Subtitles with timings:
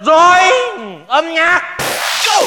[0.00, 0.40] Rồi
[1.08, 1.78] Âm nhạc
[2.26, 2.46] Go.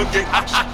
[0.00, 0.24] looking.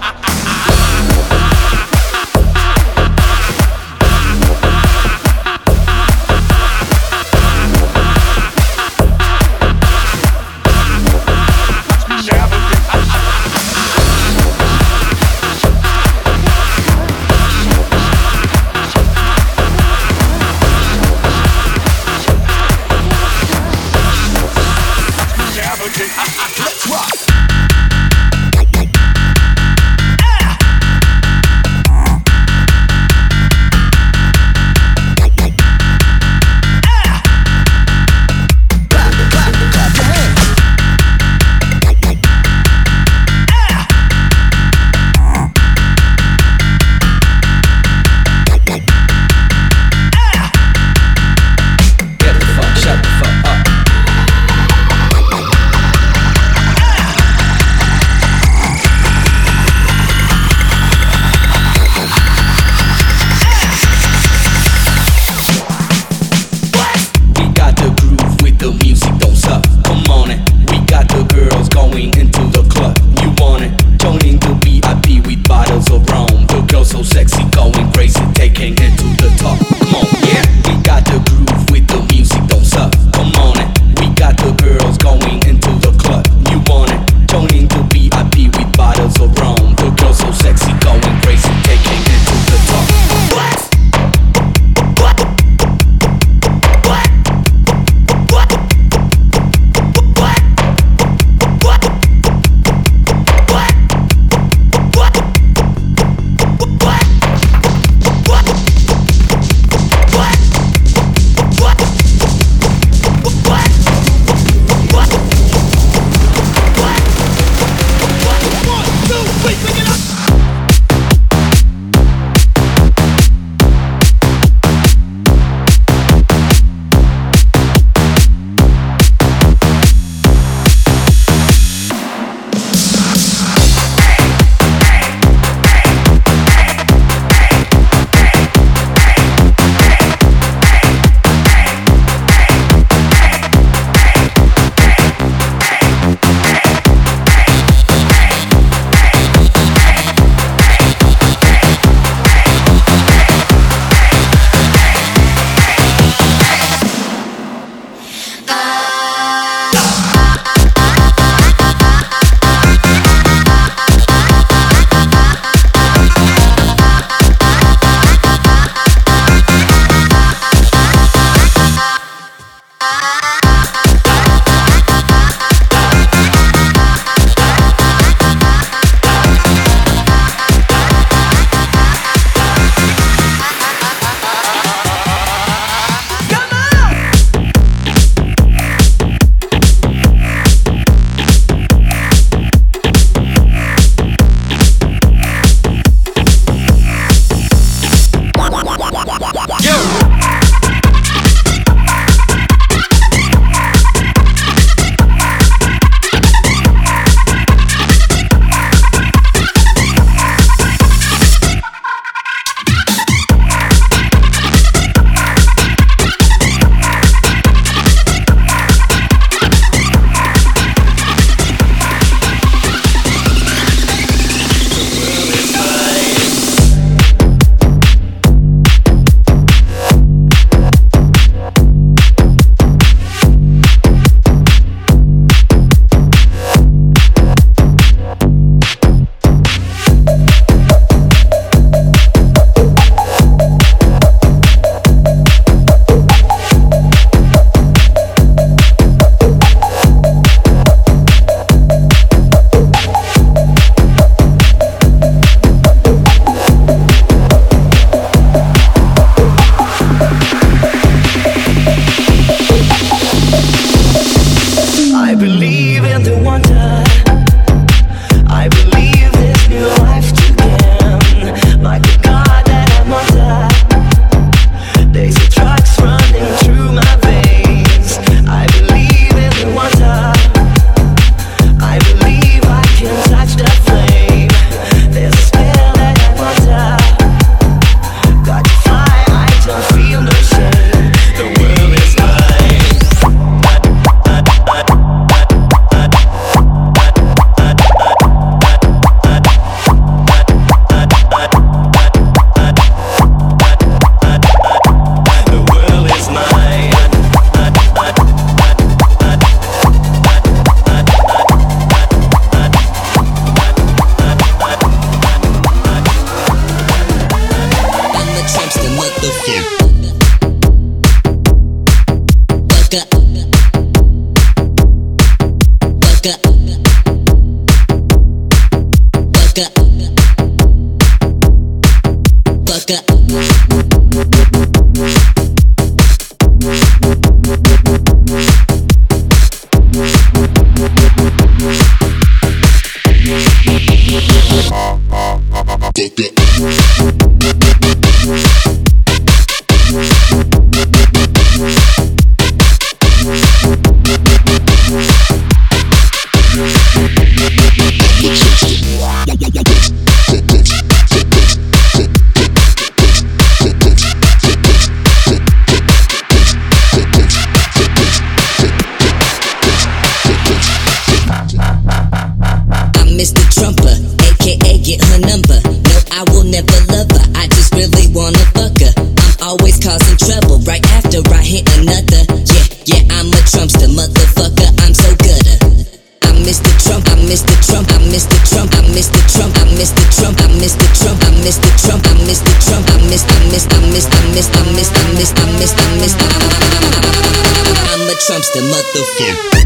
[398.73, 399.36] the fuck?